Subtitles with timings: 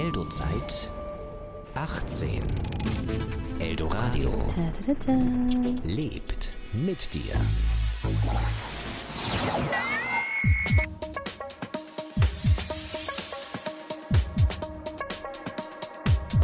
[0.00, 0.90] Eldo-Zeit
[1.74, 2.42] 18.
[3.58, 4.32] Eldoradio
[5.84, 7.34] lebt mit dir.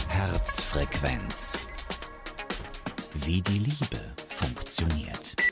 [0.09, 1.67] Herzfrequenz.
[3.15, 5.46] Wie die Liebe funktioniert.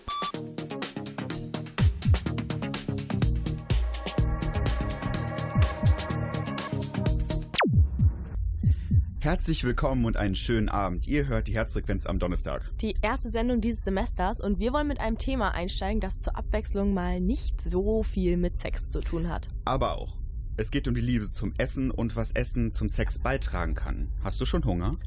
[9.35, 11.09] Herzlich willkommen und einen schönen Abend.
[11.09, 12.71] Ihr hört die Herzfrequenz am Donnerstag.
[12.81, 16.95] Die erste Sendung dieses Semesters und wir wollen mit einem Thema einsteigen, das zur Abwechslung
[16.95, 19.49] mal nicht so viel mit Sex zu tun hat.
[19.65, 20.19] Aber auch.
[20.57, 24.13] Es geht um die Liebe zum Essen und was Essen zum Sex beitragen kann.
[24.23, 24.99] Hast du schon Hunger?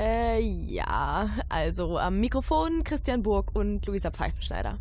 [0.00, 4.80] Äh, ja, also am Mikrofon Christian Burg und Luisa Pfeifenschneider.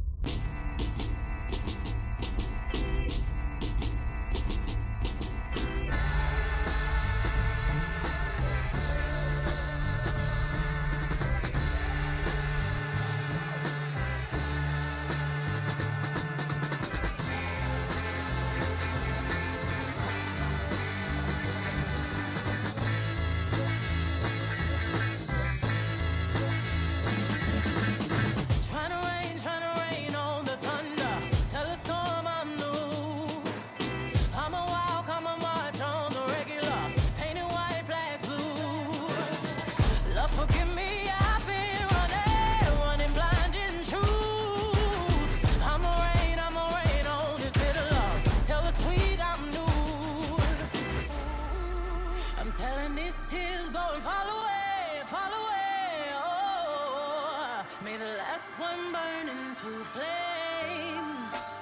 [57.85, 61.54] May the last one burn into flames.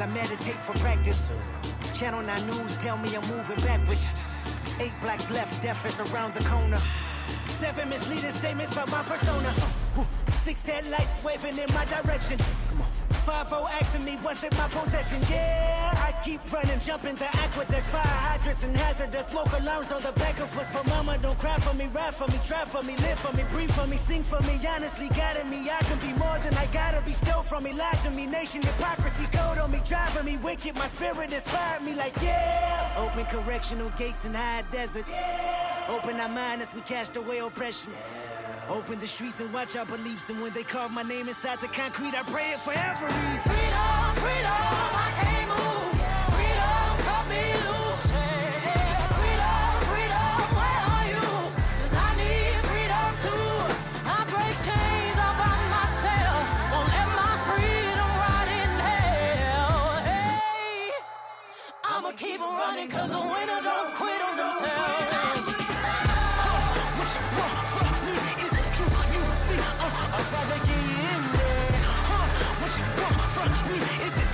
[0.00, 1.28] I meditate for practice.
[1.94, 4.18] Channel 9 News tell me I'm moving backwards.
[4.78, 6.80] Eight blacks left, death is around the corner.
[7.50, 9.52] Seven misleading statements about my persona.
[10.38, 12.38] Six headlights waving in my direction.
[12.70, 12.88] Come on.
[13.26, 15.20] Five O asking me what's in my possession.
[15.28, 15.89] Yeah,
[16.22, 20.56] keep running, jumping the aqueducts, fire hydrants and hazardous smoke alarms on the back of
[20.58, 20.66] us.
[20.72, 23.44] But mama, don't cry for me, ride for me, drive for me, live for me,
[23.52, 24.60] breathe for me, sing for me.
[24.68, 27.12] Honestly, guiding me, I can be more than I gotta be.
[27.12, 30.74] Stole from me, lied to me, nation hypocrisy, code on me, driving me wicked.
[30.76, 32.94] My spirit inspired me, like yeah.
[32.96, 35.04] Open correctional gates in high desert.
[35.08, 35.86] Yeah.
[35.88, 37.92] Open our mind as we cast away oppression.
[38.68, 40.30] Open the streets and watch our beliefs.
[40.30, 43.08] And when they carve my name inside the concrete, I pray it forever.
[43.08, 45.69] Freedom, freedom, I can't move.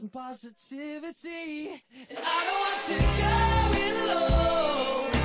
[0.00, 1.68] some positivity.
[2.08, 3.34] And I don't want to go
[3.78, 3.96] it
[5.12, 5.19] alone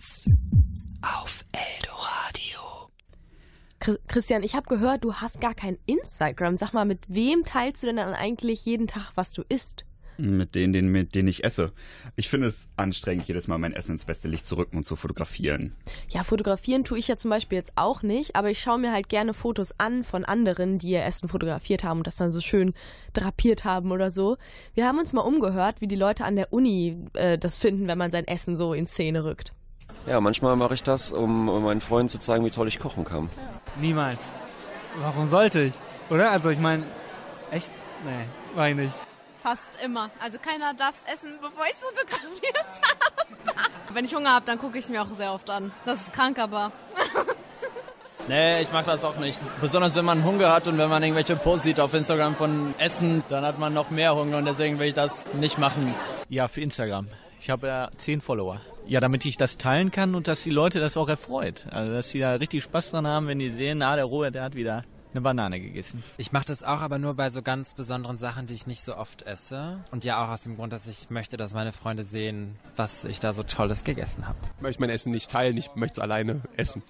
[0.00, 0.30] 1
[1.02, 2.88] auf Eldoradio.
[4.08, 6.56] Christian, ich habe gehört, du hast gar kein Instagram.
[6.56, 9.84] Sag mal, mit wem teilst du denn dann eigentlich jeden Tag, was du isst?
[10.16, 11.72] Mit denen, denen, mit denen ich esse.
[12.16, 14.96] Ich finde es anstrengend, jedes Mal mein Essen ins beste Licht zu rücken und zu
[14.96, 15.76] fotografieren.
[16.08, 19.10] Ja, fotografieren tue ich ja zum Beispiel jetzt auch nicht, aber ich schaue mir halt
[19.10, 22.72] gerne Fotos an von anderen, die ihr Essen fotografiert haben und das dann so schön
[23.12, 24.38] drapiert haben oder so.
[24.72, 27.98] Wir haben uns mal umgehört, wie die Leute an der Uni äh, das finden, wenn
[27.98, 29.52] man sein Essen so in Szene rückt.
[30.06, 33.28] Ja, manchmal mache ich das, um, meinen Freunden zu zeigen, wie toll ich kochen kann.
[33.76, 34.32] Niemals.
[35.00, 35.74] Warum sollte ich?
[36.10, 36.30] Oder?
[36.30, 36.82] Also ich meine,
[37.50, 37.70] echt?
[38.04, 38.94] Nee, war ich nicht.
[39.42, 40.10] Fast immer.
[40.22, 43.94] Also keiner darf es essen, bevor ich es fotografiert habe.
[43.94, 45.72] Wenn ich Hunger habe, dann gucke ich es mir auch sehr oft an.
[45.84, 46.72] Das ist krank, aber
[48.28, 49.40] Nee, ich mag das auch nicht.
[49.60, 53.24] Besonders wenn man Hunger hat und wenn man irgendwelche Posts sieht auf Instagram von Essen,
[53.28, 55.94] dann hat man noch mehr Hunger und deswegen will ich das nicht machen.
[56.28, 57.08] Ja, für Instagram.
[57.40, 58.60] Ich habe ja 10 Follower.
[58.90, 61.64] Ja, damit ich das teilen kann und dass die Leute das auch erfreut.
[61.70, 64.42] Also, dass sie da richtig Spaß dran haben, wenn die sehen, ah, der Ruhe, der
[64.42, 64.82] hat wieder
[65.12, 66.02] eine Banane gegessen.
[66.16, 68.96] Ich mache das auch, aber nur bei so ganz besonderen Sachen, die ich nicht so
[68.96, 69.78] oft esse.
[69.92, 73.20] Und ja auch aus dem Grund, dass ich möchte, dass meine Freunde sehen, was ich
[73.20, 74.38] da so Tolles gegessen habe.
[74.56, 76.82] Ich möchte mein Essen nicht teilen, ich möchte es alleine essen.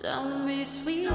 [0.00, 1.07] Tell me sweet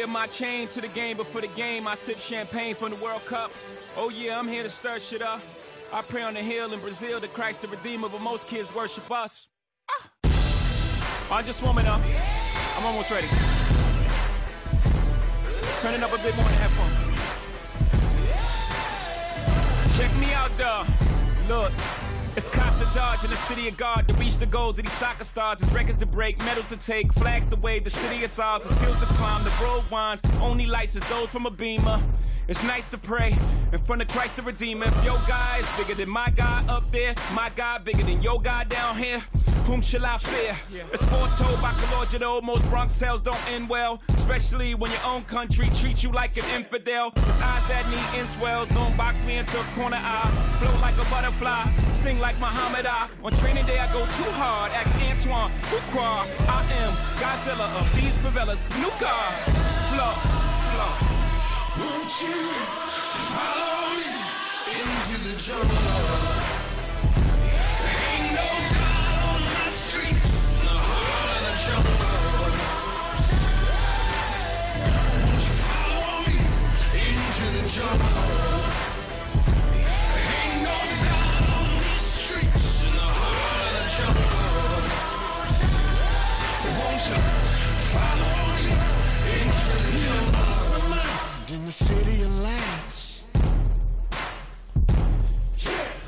[0.00, 2.96] wear my chain to the game, but for the game, I sip champagne from the
[3.04, 3.52] World Cup.
[3.98, 5.42] Oh, yeah, I'm here to stir shit up.
[5.92, 9.10] I pray on the hill in Brazil to Christ the Redeemer, but most kids worship
[9.10, 9.48] us.
[9.90, 10.10] Ah.
[11.30, 12.00] I'm just warming up.
[12.76, 13.26] I'm almost ready.
[15.80, 16.90] Turn it up a bit more in have fun.
[19.98, 20.86] Check me out, though.
[21.54, 21.99] Look.
[22.36, 24.94] It's cops to dodge in the city of God to reach the goals of these
[24.94, 25.60] soccer stars.
[25.60, 27.82] It's records to break, medals to take, flags to wave.
[27.84, 30.22] The city is ours, it's hills to climb, the road winds.
[30.40, 32.00] Only lights is those from a beamer.
[32.46, 33.36] It's nice to pray
[33.72, 34.86] in front of Christ the Redeemer.
[34.86, 38.40] If your guy is bigger than my guy up there, my guy bigger than your
[38.40, 39.22] guy down here.
[39.70, 40.56] Whom shall I fear?
[40.92, 42.42] It's foretold by Calogero.
[42.42, 46.44] Most Bronx tales don't end well, especially when your own country treats you like an
[46.56, 47.12] infidel.
[47.14, 48.68] It's eyes that need inswells.
[48.74, 50.28] Don't box me into a corner eye.
[50.58, 53.12] Flow like a butterfly, sting like Muhammad Ali.
[53.22, 54.72] On training day, I go too hard.
[54.72, 56.26] Ask Antoine, Fuqua.
[56.50, 58.58] I am Godzilla of these favelas.
[58.74, 59.30] New car,
[59.94, 60.14] flow,
[60.74, 60.94] flow.
[61.78, 62.42] Won't you
[63.38, 64.18] follow me
[64.82, 66.39] into the jungle?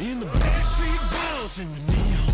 [0.02, 2.31] In the backstreet balls in the neon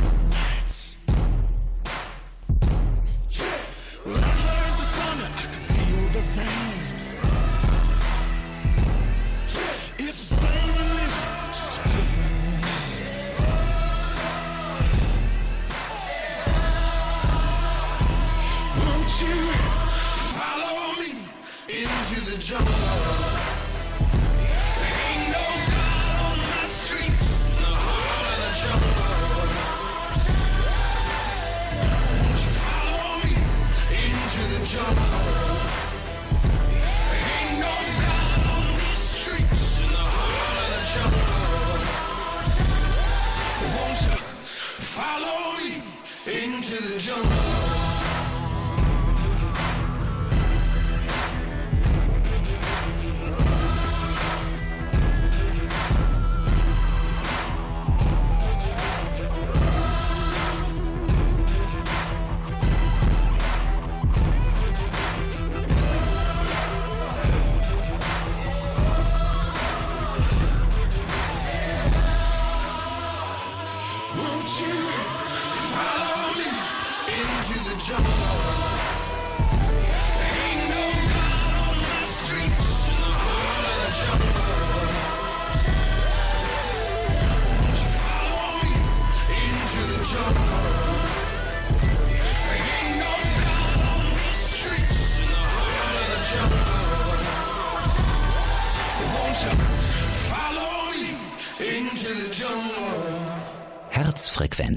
[22.48, 23.07] jungle?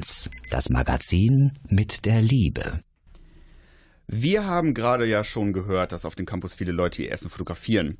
[0.01, 2.81] 1, das Magazin mit der Liebe.
[4.07, 7.99] Wir haben gerade ja schon gehört, dass auf dem Campus viele Leute ihr Essen fotografieren.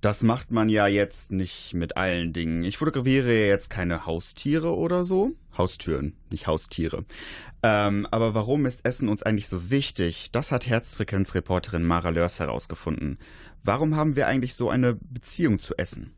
[0.00, 2.64] Das macht man ja jetzt nicht mit allen Dingen.
[2.64, 5.30] Ich fotografiere ja jetzt keine Haustiere oder so.
[5.56, 7.04] Haustüren, nicht Haustiere.
[7.62, 10.32] Ähm, aber warum ist Essen uns eigentlich so wichtig?
[10.32, 13.16] Das hat Herzfrequenzreporterin Mara Lörs herausgefunden.
[13.62, 16.12] Warum haben wir eigentlich so eine Beziehung zu Essen?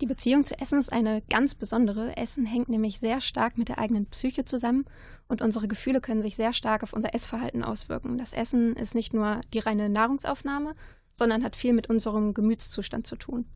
[0.00, 2.16] Die Beziehung zu Essen ist eine ganz besondere.
[2.16, 4.84] Essen hängt nämlich sehr stark mit der eigenen Psyche zusammen
[5.26, 8.16] und unsere Gefühle können sich sehr stark auf unser Essverhalten auswirken.
[8.16, 10.74] Das Essen ist nicht nur die reine Nahrungsaufnahme,
[11.16, 13.46] sondern hat viel mit unserem Gemütszustand zu tun.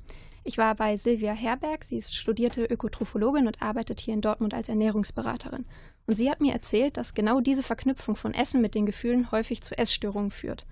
[0.45, 4.69] Ich war bei Silvia Herberg, sie ist studierte Ökotrophologin und arbeitet hier in Dortmund als
[4.69, 5.67] Ernährungsberaterin.
[6.09, 9.63] Und sie hat mir erzählt, dass genau diese Verknüpfung von Essen mit den Gefühlen häufig
[9.63, 10.67] zu Essstörungen führt.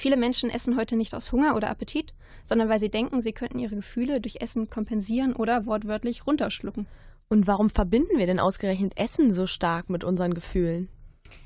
[0.00, 3.58] Viele Menschen essen heute nicht aus Hunger oder Appetit, sondern weil sie denken, sie könnten
[3.58, 6.86] ihre Gefühle durch Essen kompensieren oder wortwörtlich runterschlucken.
[7.28, 10.88] Und warum verbinden wir denn ausgerechnet Essen so stark mit unseren Gefühlen?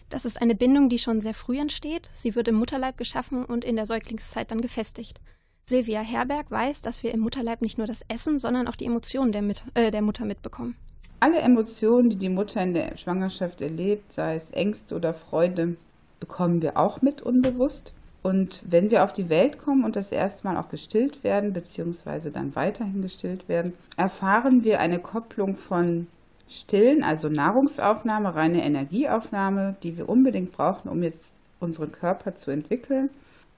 [0.08, 2.10] Das ist eine Bindung, die schon sehr früh entsteht.
[2.12, 5.20] Sie wird im Mutterleib geschaffen und in der Säuglingszeit dann gefestigt.
[5.68, 9.32] Silvia Herberg weiß, dass wir im Mutterleib nicht nur das Essen, sondern auch die Emotionen
[9.32, 10.76] der, mit, äh, der Mutter mitbekommen.
[11.18, 15.76] Alle Emotionen, die die Mutter in der Schwangerschaft erlebt, sei es Ängste oder Freude,
[16.20, 17.92] bekommen wir auch mit unbewusst.
[18.24, 22.30] Und wenn wir auf die Welt kommen und das erste Mal auch gestillt werden, beziehungsweise
[22.30, 26.06] dann weiterhin gestillt werden, erfahren wir eine Kopplung von
[26.48, 33.10] Stillen, also Nahrungsaufnahme, reine Energieaufnahme, die wir unbedingt brauchen, um jetzt unseren Körper zu entwickeln,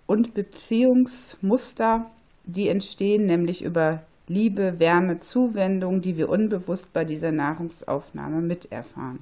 [0.06, 2.06] und Beziehungsmuster,
[2.44, 9.20] die entstehen nämlich über Liebe, Wärme, Zuwendung, die wir unbewusst bei dieser Nahrungsaufnahme miterfahren.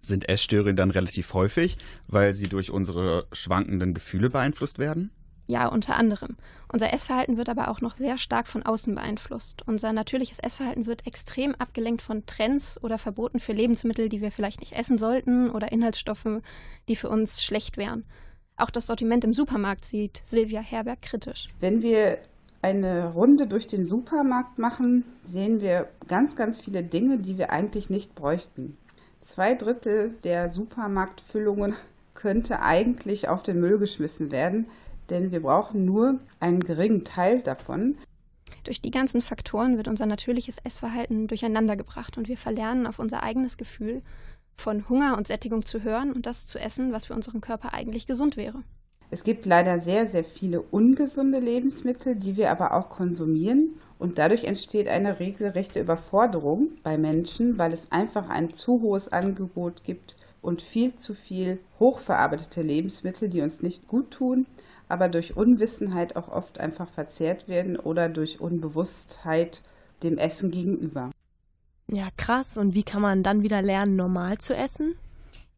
[0.00, 5.10] Sind Essstörungen dann relativ häufig, weil sie durch unsere schwankenden Gefühle beeinflusst werden?
[5.50, 6.36] Ja, unter anderem.
[6.70, 9.62] Unser Essverhalten wird aber auch noch sehr stark von außen beeinflusst.
[9.66, 14.60] Unser natürliches Essverhalten wird extrem abgelenkt von Trends oder Verboten für Lebensmittel, die wir vielleicht
[14.60, 16.42] nicht essen sollten oder Inhaltsstoffe,
[16.86, 18.04] die für uns schlecht wären.
[18.58, 21.46] Auch das Sortiment im Supermarkt sieht Silvia Herberg kritisch.
[21.60, 22.18] Wenn wir
[22.60, 27.88] eine Runde durch den Supermarkt machen, sehen wir ganz, ganz viele Dinge, die wir eigentlich
[27.88, 28.76] nicht bräuchten.
[29.28, 31.74] Zwei Drittel der Supermarktfüllungen
[32.14, 34.66] könnte eigentlich auf den Müll geschmissen werden,
[35.10, 37.98] denn wir brauchen nur einen geringen Teil davon.
[38.64, 43.58] Durch die ganzen Faktoren wird unser natürliches Essverhalten durcheinandergebracht und wir verlernen auf unser eigenes
[43.58, 44.00] Gefühl
[44.56, 48.06] von Hunger und Sättigung zu hören und das zu essen, was für unseren Körper eigentlich
[48.06, 48.62] gesund wäre.
[49.10, 53.74] Es gibt leider sehr, sehr viele ungesunde Lebensmittel, die wir aber auch konsumieren.
[53.98, 59.82] Und dadurch entsteht eine regelrechte Überforderung bei Menschen, weil es einfach ein zu hohes Angebot
[59.82, 64.46] gibt und viel zu viel hochverarbeitete Lebensmittel, die uns nicht gut tun,
[64.88, 69.62] aber durch Unwissenheit auch oft einfach verzehrt werden oder durch Unbewusstheit
[70.02, 71.10] dem Essen gegenüber.
[71.90, 72.56] Ja, krass.
[72.56, 74.94] Und wie kann man dann wieder lernen, normal zu essen?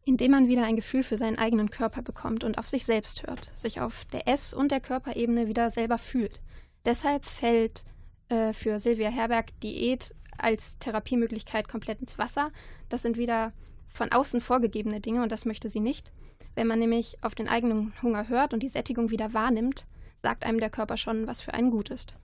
[0.04, 3.52] Indem man wieder ein Gefühl für seinen eigenen Körper bekommt und auf sich selbst hört,
[3.54, 6.40] sich auf der Ess- und der Körperebene wieder selber fühlt.
[6.86, 7.84] Deshalb fällt
[8.30, 12.50] äh, für Silvia Herberg Diät als Therapiemöglichkeit komplett ins Wasser.
[12.88, 13.52] Das sind wieder
[13.88, 16.12] von außen vorgegebene Dinge und das möchte sie nicht.
[16.54, 19.86] Wenn man nämlich auf den eigenen Hunger hört und die Sättigung wieder wahrnimmt,
[20.22, 22.16] sagt einem der Körper schon, was für einen gut ist.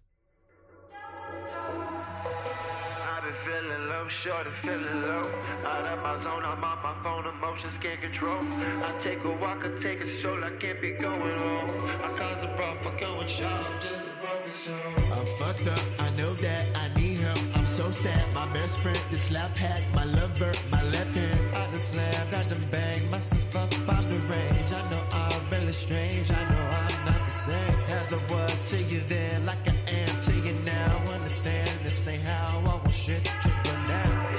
[4.08, 5.22] Short and feeling low.
[5.64, 8.40] Out of my zone, I'm on my phone, emotions can't control.
[8.84, 11.70] I take a walk, I take a stroll, I can't be going home.
[12.04, 14.15] I cause a just a broken soul.
[14.46, 17.40] I'm fucked up, I know that I need help.
[17.56, 21.56] I'm so sad, my best friend, this lap hat, my lover, my left hand.
[21.56, 24.72] I done slammed, I done banged myself up the range.
[24.72, 28.76] I know I'm really strange, I know I'm not the same as I was to
[28.84, 31.02] you then, like I am to you now.
[31.12, 34.36] Understand this ain't how I want shit to go down.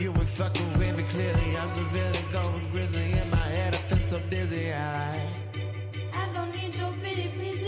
[0.00, 3.74] You ain't fucking with me clearly, I'm severely going grizzly in my head.
[3.74, 5.20] I feel so dizzy, I.
[6.12, 7.62] I don't need your pity, please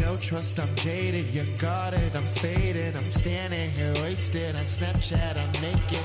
[0.00, 2.96] No trust, I'm jaded, you're guarded, I'm faded.
[2.96, 4.54] I'm standing here wasted.
[4.56, 6.04] on Snapchat, I'm naked.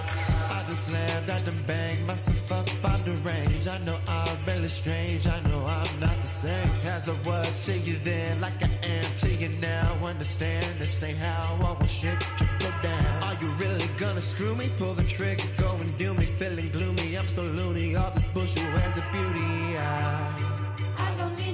[0.50, 3.68] I just slammed, I done banged myself up, I'm deranged.
[3.68, 7.78] I know I'm really strange, I know I'm not the same as I was to
[7.80, 9.98] you then, like I am to you now.
[10.04, 13.24] Understand this ain't how I want shit to go down.
[13.24, 14.70] Are you really gonna screw me?
[14.78, 16.26] Pull the trigger, go and do me.
[16.26, 17.96] Feeling gloomy, I'm so loony.
[17.96, 19.78] All this bullshit Where's a beauty.
[19.78, 20.33] I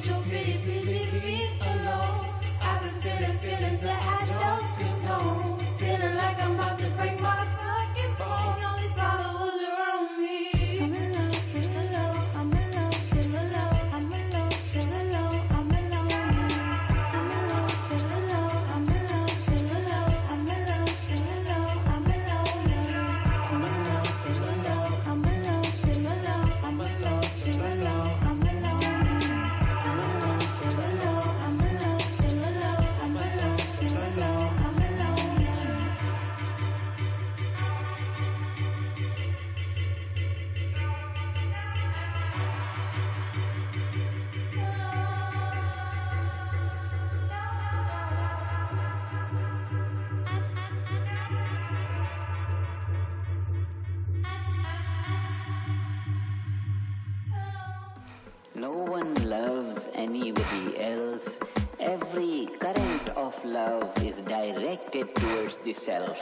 [0.02, 2.30] pretty alone.
[2.62, 5.80] I've been feeling that I don't.
[5.80, 8.64] Feeling like I'm about to break my fucking phone.
[8.64, 9.59] All these followers.
[58.60, 61.40] No one loves anybody else.
[61.80, 66.20] Every current of love is directed towards the self.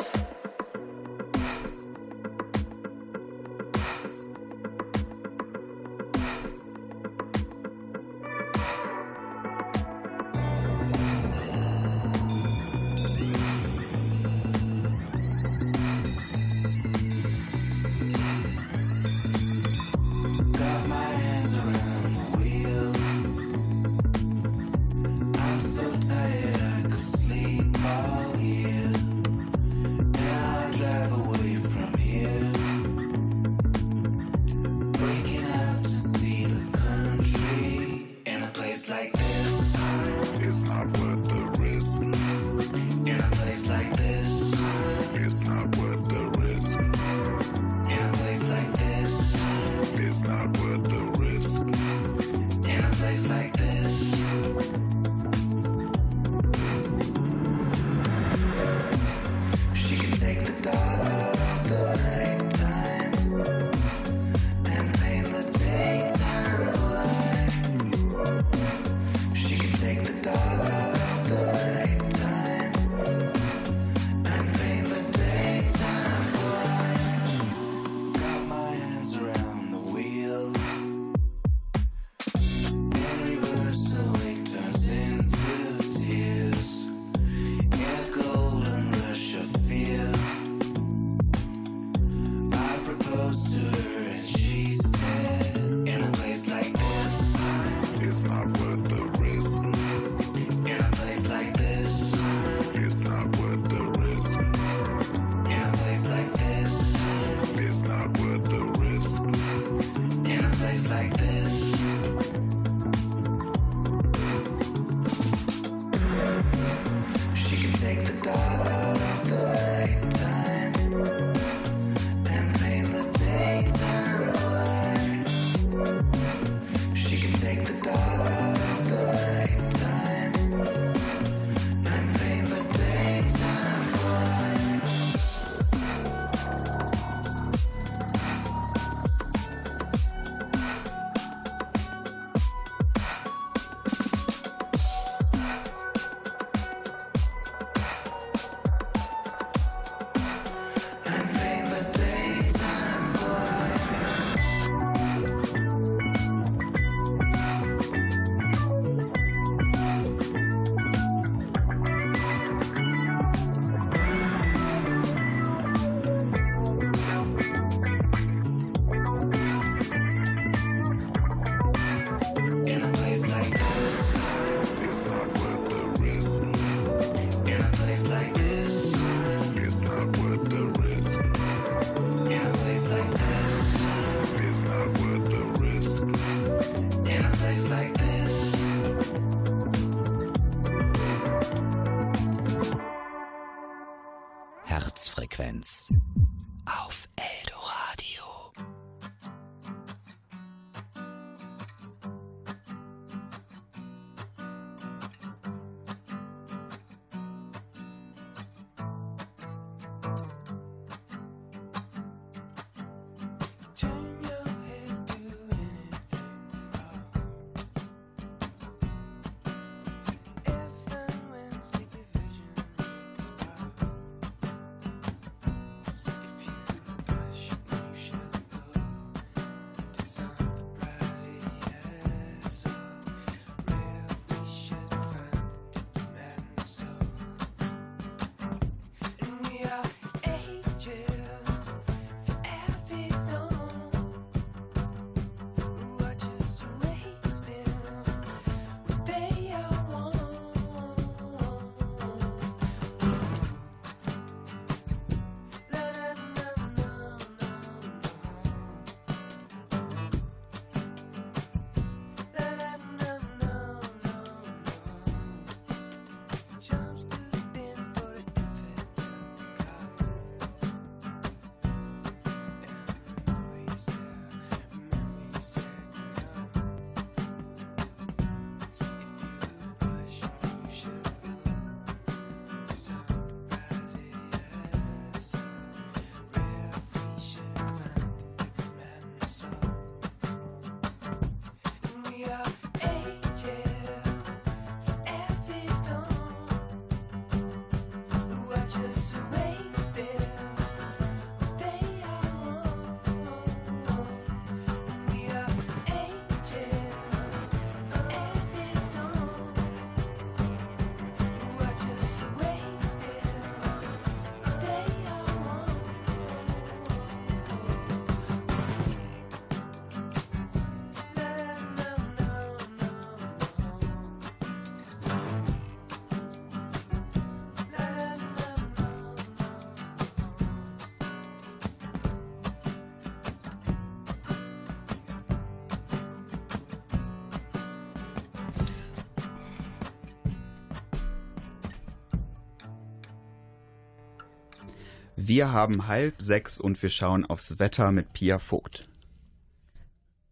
[345.19, 348.87] Wir haben halb sechs und wir schauen aufs Wetter mit Pia Vogt.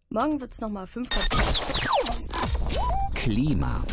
[0.10, 1.28] Morgen wird es nochmal 5 Grad.
[3.16, 3.84] Klima.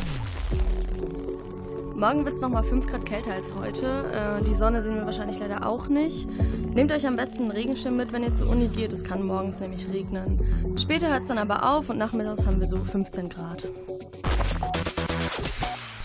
[1.96, 4.40] Morgen wird es nochmal 5 Grad kälter als heute.
[4.42, 6.28] Äh, die Sonne sehen wir wahrscheinlich leider auch nicht.
[6.74, 8.92] Nehmt euch am besten einen Regenschirm mit, wenn ihr zur Uni geht.
[8.92, 10.76] Es kann morgens nämlich regnen.
[10.76, 13.66] Später hört es dann aber auf und nachmittags haben wir so 15 Grad.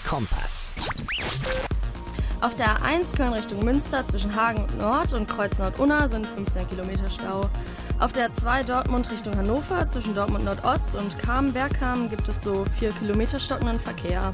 [0.08, 0.66] Kompass.
[2.39, 6.67] Auf der A1 Köln Richtung Münster zwischen Hagen und Nord und Kreuz Nord-Unna sind 15
[6.67, 7.50] Kilometer Stau.
[8.00, 12.91] Auf der 2 Dortmund Richtung Hannover zwischen Dortmund Nordost und Kamen-Bergham gibt es so 4
[12.91, 14.32] Kilometer stockenden Verkehr.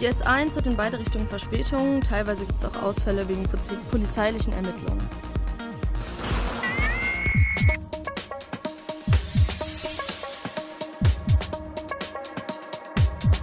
[0.00, 3.42] Die S1 hat in beide Richtungen Verspätungen, teilweise gibt es auch Ausfälle wegen
[3.90, 5.06] polizeilichen Ermittlungen.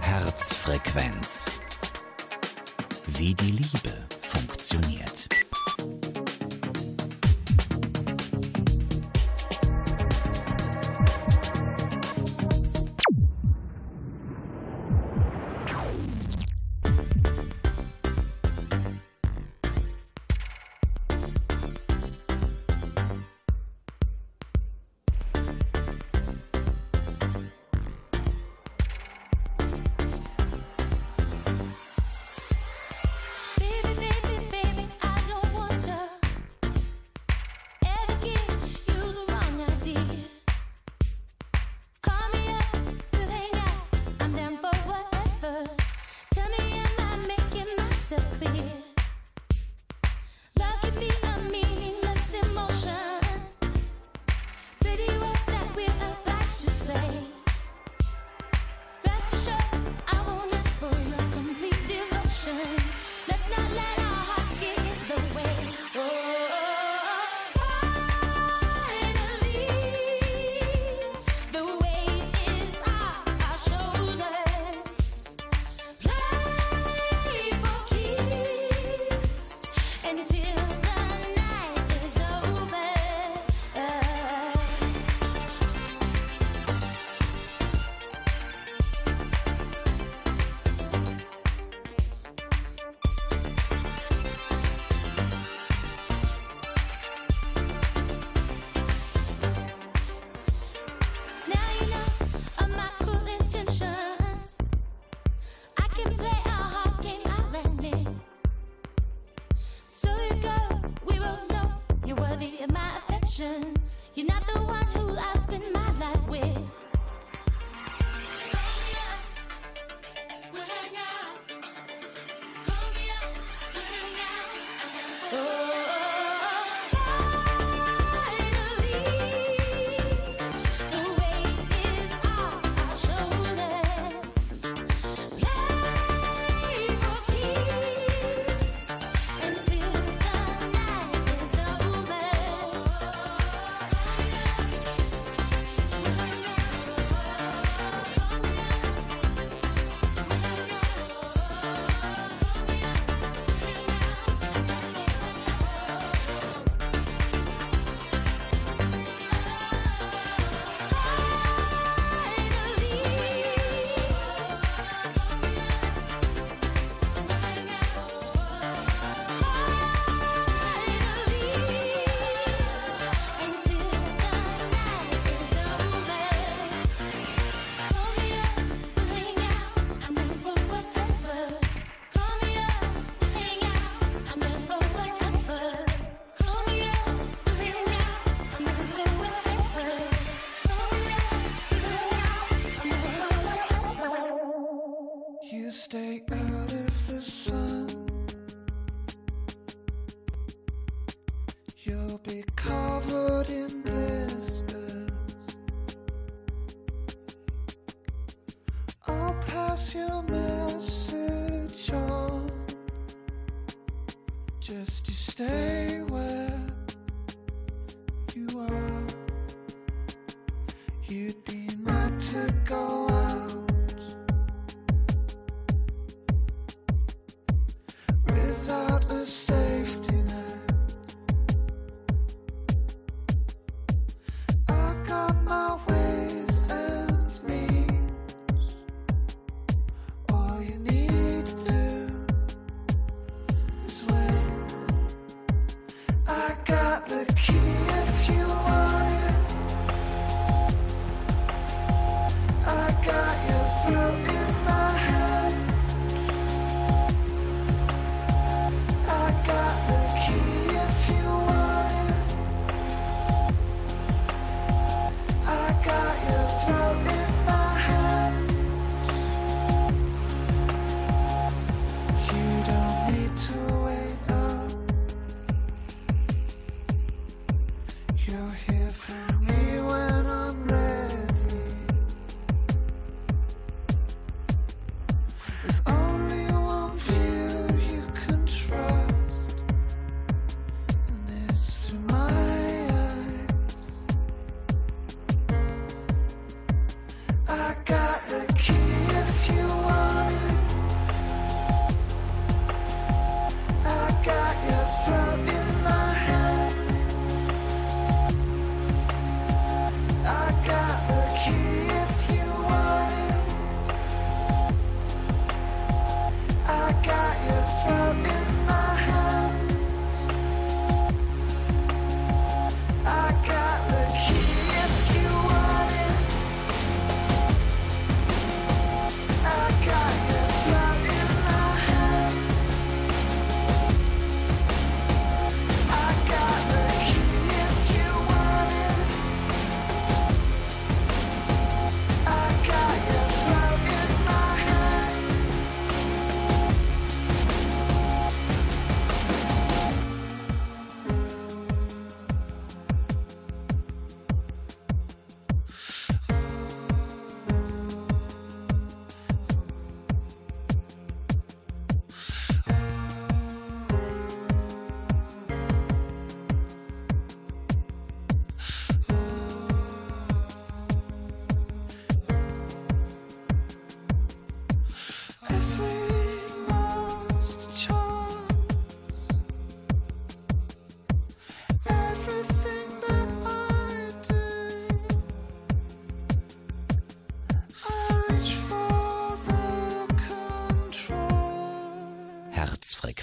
[0.00, 1.60] Herzfrequenz.
[3.06, 3.91] Wie die Liebe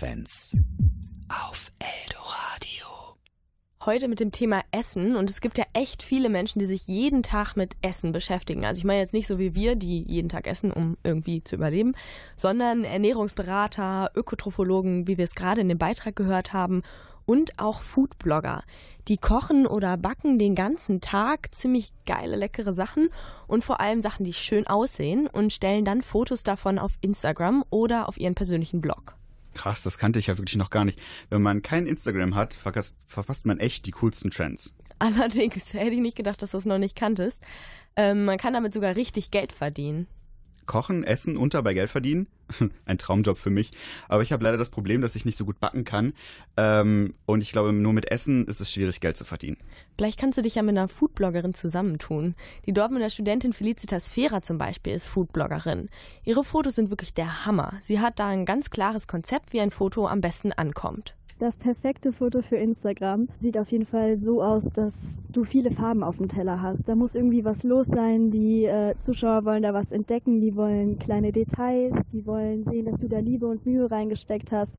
[0.09, 0.57] Herzfrequenz
[1.29, 3.15] auf Eldoradio.
[3.85, 7.21] Heute mit dem Thema Essen und es gibt ja echt viele Menschen, die sich jeden
[7.21, 8.65] Tag mit Essen beschäftigen.
[8.65, 11.55] Also ich meine jetzt nicht so wie wir, die jeden Tag essen, um irgendwie zu
[11.55, 11.93] überleben,
[12.35, 16.81] sondern Ernährungsberater, Ökotrophologen, wie wir es gerade in dem Beitrag gehört haben
[17.25, 18.63] und auch Foodblogger.
[19.07, 23.09] Die kochen oder backen den ganzen Tag ziemlich geile, leckere Sachen
[23.47, 28.09] und vor allem Sachen, die schön aussehen und stellen dann Fotos davon auf Instagram oder
[28.09, 29.18] auf ihren persönlichen Blog.
[29.59, 30.97] Krass, das kannte ich ja wirklich noch gar nicht.
[31.29, 34.73] Wenn man kein Instagram hat, verpasst, verpasst man echt die coolsten Trends.
[34.99, 37.43] Allerdings hätte ich nicht gedacht, dass du es noch nicht kanntest.
[37.97, 40.07] Ähm, man kann damit sogar richtig Geld verdienen.
[40.69, 42.27] Kochen, essen und dabei Geld verdienen.
[42.85, 43.71] Ein Traumjob für mich.
[44.07, 46.13] Aber ich habe leider das Problem, dass ich nicht so gut backen kann.
[46.57, 49.57] Ähm, und ich glaube, nur mit Essen ist es schwierig, Geld zu verdienen.
[49.97, 52.35] Vielleicht kannst du dich ja mit einer Foodbloggerin zusammentun.
[52.67, 55.89] Die Dortmunder Studentin Felicitas Fehrer zum Beispiel ist Foodbloggerin.
[56.23, 57.73] Ihre Fotos sind wirklich der Hammer.
[57.81, 61.15] Sie hat da ein ganz klares Konzept, wie ein Foto am besten ankommt.
[61.39, 64.93] Das perfekte Foto für Instagram sieht auf jeden Fall so aus, dass
[65.29, 66.89] du viele Farben auf dem Teller hast.
[66.89, 68.29] Da muss irgendwie was los sein.
[68.29, 72.99] Die äh, Zuschauer wollen da was entdecken, die wollen kleine Details, die wollen sehen, dass
[72.99, 74.73] du da Liebe und Mühe reingesteckt hast.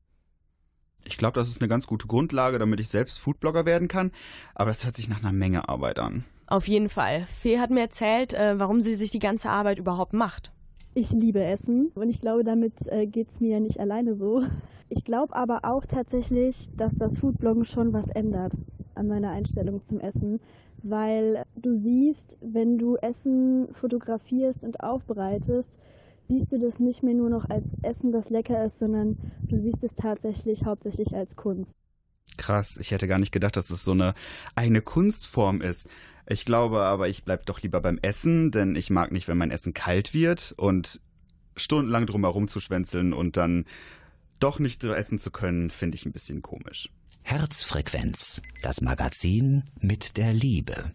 [1.03, 4.11] Ich glaube, das ist eine ganz gute Grundlage, damit ich selbst Foodblogger werden kann.
[4.53, 6.25] Aber das hört sich nach einer Menge Arbeit an.
[6.45, 7.25] Auf jeden Fall.
[7.25, 10.51] Fee hat mir erzählt, äh, warum sie sich die ganze Arbeit überhaupt macht.
[10.93, 14.43] Ich liebe Essen und ich glaube, damit äh, geht es mir nicht alleine so.
[14.89, 18.51] Ich glaube aber auch tatsächlich, dass das Foodbloggen schon was ändert
[18.93, 20.41] an meiner Einstellung zum Essen,
[20.83, 25.69] weil du siehst, wenn du Essen fotografierst und aufbereitest,
[26.27, 29.85] siehst du das nicht mehr nur noch als Essen, das lecker ist, sondern du siehst
[29.85, 31.73] es tatsächlich hauptsächlich als Kunst.
[32.37, 34.13] Krass, ich hätte gar nicht gedacht, dass es so eine
[34.55, 35.87] eigene Kunstform ist.
[36.31, 39.51] Ich glaube aber, ich bleibe doch lieber beim Essen, denn ich mag nicht, wenn mein
[39.51, 41.01] Essen kalt wird und
[41.57, 43.65] stundenlang drum herum zu schwänzeln und dann
[44.39, 46.89] doch nicht essen zu können, finde ich ein bisschen komisch.
[47.23, 50.93] Herzfrequenz, das Magazin mit der Liebe.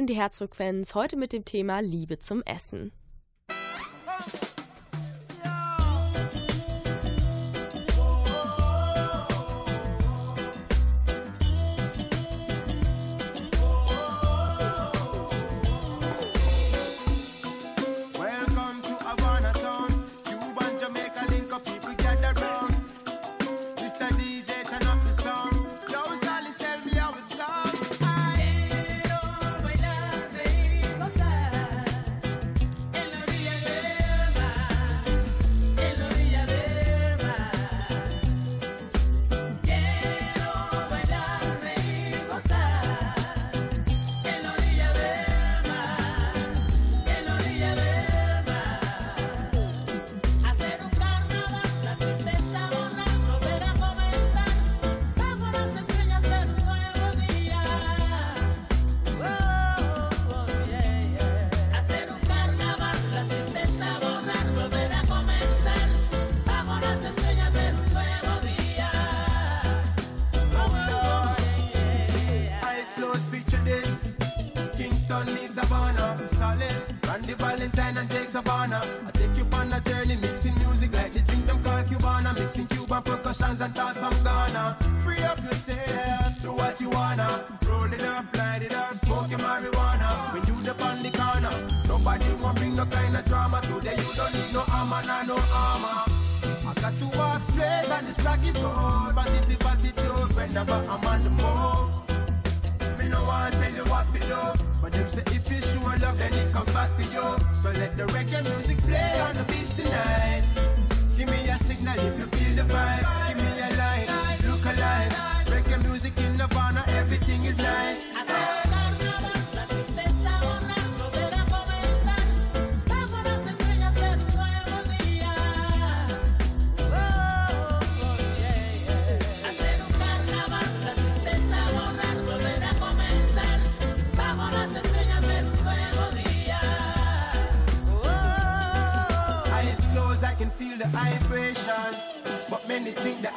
[0.00, 2.90] sind die Herzfrequenz heute mit dem Thema Liebe zum Essen.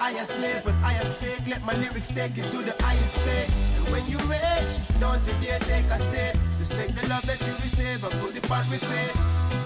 [0.03, 1.47] Higher slave when I speak.
[1.47, 3.53] Let my lyrics take you to the highest place.
[3.77, 6.35] And when you reach, don't you dare take a seat.
[6.59, 9.13] Just take the love that you receive and put it on repeat.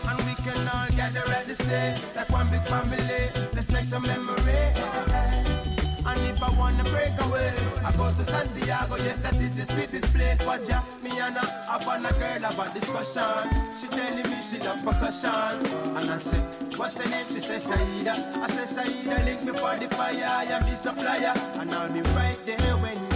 [0.09, 3.21] And we can all gather at the same, like one big family.
[3.55, 5.26] Let's make some memory.
[6.17, 7.53] And if I wanna break away,
[7.85, 8.95] I go to Santiago.
[8.97, 10.43] Yes, that is the sweetest place.
[10.47, 13.49] Watch ya, me and her up on a girl about discussion.
[13.79, 15.29] She's telling me she love percussion.
[15.95, 17.27] And I said, what's her name?
[17.27, 18.13] She says Saida.
[18.33, 20.25] I said Saida, link me for the fire.
[20.25, 23.06] I am the supplier, and I'll be right there when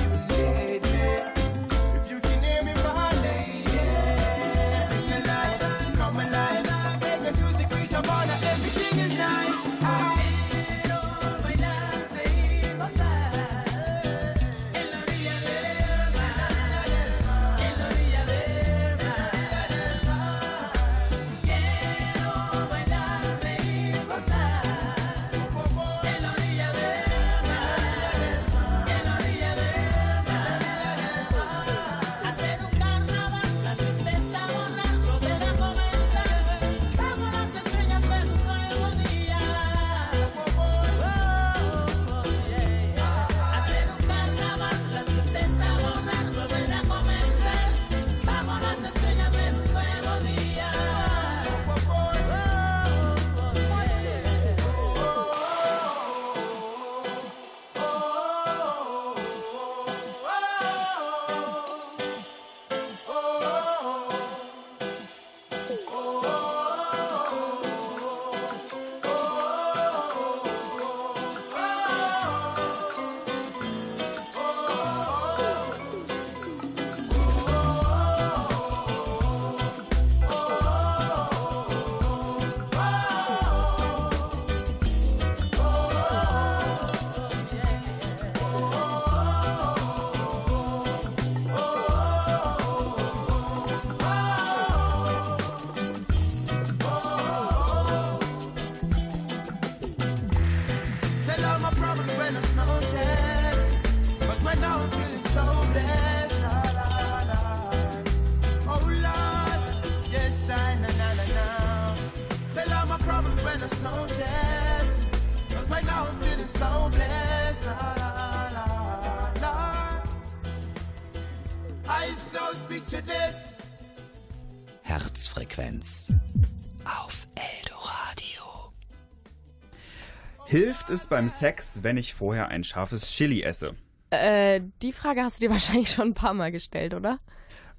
[130.91, 133.75] Es beim Sex, wenn ich vorher ein scharfes Chili esse?
[134.09, 137.17] Äh, die Frage hast du dir wahrscheinlich schon ein paar Mal gestellt, oder?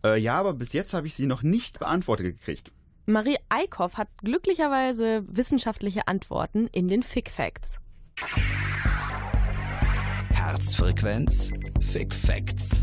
[0.03, 2.73] Äh, ja, aber bis jetzt habe ich sie noch nicht beantwortet gekriegt.
[3.05, 7.77] Marie Eickhoff hat glücklicherweise wissenschaftliche Antworten in den Fick Facts.
[10.31, 11.51] Herzfrequenz
[11.83, 12.81] Fick Facts.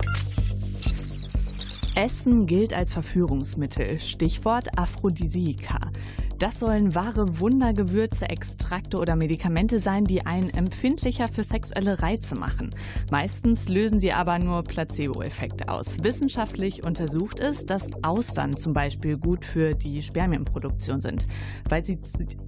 [1.95, 3.97] Essen gilt als Verführungsmittel.
[3.97, 5.91] Stichwort Aphrodisiaka.
[6.39, 12.69] Das sollen wahre Wundergewürze, Extrakte oder Medikamente sein, die einen empfindlicher für sexuelle Reize machen.
[13.11, 16.01] Meistens lösen sie aber nur Placebo-Effekte aus.
[16.01, 21.27] Wissenschaftlich untersucht ist, dass Austern zum Beispiel gut für die Spermienproduktion sind,
[21.67, 21.99] weil sie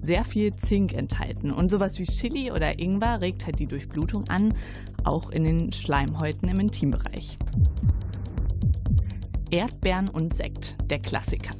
[0.02, 1.52] sehr viel Zink enthalten.
[1.52, 4.54] Und sowas wie Chili oder Ingwer regt halt die Durchblutung an,
[5.04, 7.38] auch in den Schleimhäuten im Intimbereich.
[9.52, 11.52] Erdbeeren und Sekt, der Klassiker.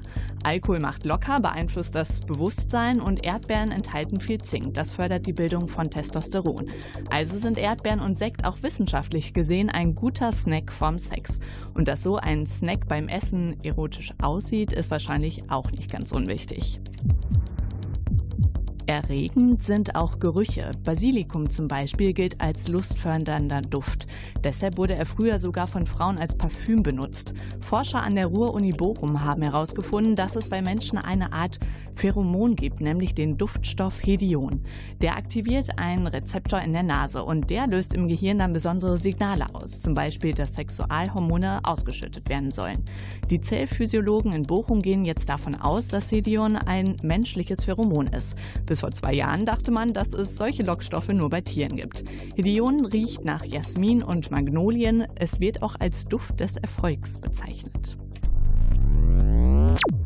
[0.44, 4.74] Alkohol macht locker, beeinflusst das Bewusstsein und Erdbeeren enthalten viel Zink.
[4.74, 6.68] Das fördert die Bildung von Testosteron.
[7.10, 11.40] Also sind Erdbeeren und Sekt auch wissenschaftlich gesehen ein guter Snack vorm Sex.
[11.74, 16.80] Und dass so ein Snack beim Essen erotisch aussieht, ist wahrscheinlich auch nicht ganz unwichtig.
[18.92, 20.72] Erregend sind auch Gerüche.
[20.84, 24.06] Basilikum zum Beispiel gilt als lustfördernder Duft.
[24.44, 27.34] Deshalb wurde er früher sogar von Frauen als Parfüm benutzt.
[27.62, 31.58] Forscher an der Ruhr-Uni Bochum haben herausgefunden, dass es bei Menschen eine Art
[31.96, 34.62] Pheromon gibt, nämlich den Duftstoff Hedion.
[35.02, 39.46] Der aktiviert einen Rezeptor in der Nase und der löst im Gehirn dann besondere Signale
[39.54, 42.84] aus, zum Beispiel, dass Sexualhormone ausgeschüttet werden sollen.
[43.30, 48.36] Die Zellphysiologen in Bochum gehen jetzt davon aus, dass Hedion ein menschliches Pheromon ist.
[48.66, 52.04] Bis vor zwei Jahren dachte man, dass es solche Lockstoffe nur bei Tieren gibt.
[52.36, 55.06] Hedion riecht nach Jasmin und Magnolien.
[55.16, 57.96] Es wird auch als Duft des Erfolgs bezeichnet.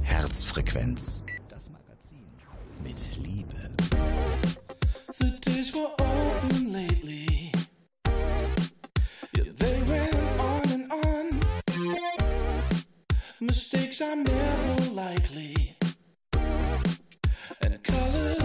[0.02, 1.24] Herzfrequenz.
[1.48, 2.26] Das Magazin
[2.84, 3.72] mit Liebe.
[5.20, 7.54] The days were open lately.
[9.38, 11.40] Yeah, they went on and on.
[13.40, 15.65] Mistakes are never likely.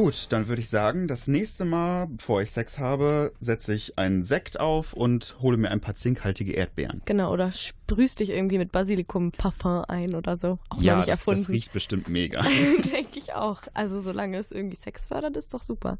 [0.00, 4.22] Gut, dann würde ich sagen, das nächste Mal, bevor ich Sex habe, setze ich einen
[4.22, 7.02] Sekt auf und hole mir ein paar zinkhaltige Erdbeeren.
[7.04, 10.58] Genau, oder sprühst dich irgendwie mit Basilikum-Parfum ein oder so.
[10.70, 11.42] Auch ja, nicht das, erfunden.
[11.42, 12.40] das riecht bestimmt mega.
[12.90, 13.60] Denke ich auch.
[13.74, 15.98] Also solange es irgendwie Sex fördert, ist doch super.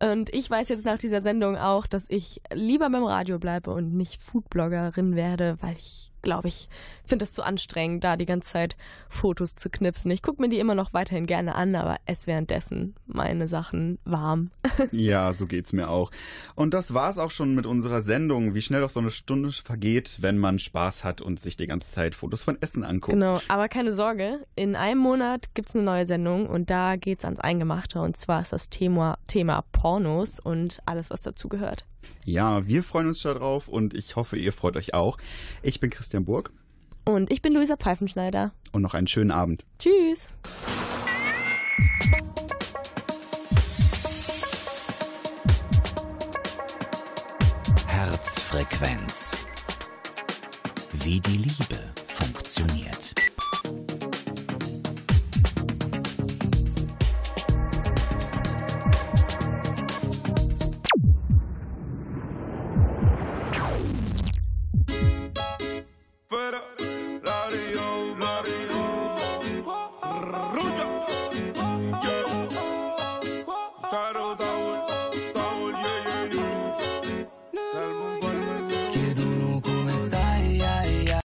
[0.00, 3.94] Und ich weiß jetzt nach dieser Sendung auch, dass ich lieber beim Radio bleibe und
[3.94, 6.68] nicht Foodbloggerin werde, weil ich glaube ich,
[7.04, 8.76] finde es zu anstrengend, da die ganze Zeit
[9.08, 10.10] Fotos zu knipsen.
[10.10, 14.50] Ich gucke mir die immer noch weiterhin gerne an, aber esse währenddessen meine Sachen warm.
[14.90, 16.10] Ja, so geht's mir auch.
[16.54, 18.54] Und das war's auch schon mit unserer Sendung.
[18.54, 21.90] Wie schnell doch so eine Stunde vergeht, wenn man Spaß hat und sich die ganze
[21.90, 23.12] Zeit Fotos von Essen anguckt.
[23.12, 27.40] Genau, aber keine Sorge, in einem Monat gibt's eine neue Sendung und da geht's ans
[27.40, 31.84] Eingemachte und zwar ist das Thema, Thema Pornos und alles, was dazu gehört.
[32.24, 35.18] Ja, wir freuen uns schon drauf und ich hoffe, ihr freut euch auch.
[35.62, 36.50] Ich bin Christian Burg.
[37.04, 38.52] Und ich bin Luisa Pfeifenschneider.
[38.70, 39.64] Und noch einen schönen Abend.
[39.78, 40.28] Tschüss.
[47.86, 49.46] Herzfrequenz.
[50.92, 53.14] Wie die Liebe funktioniert.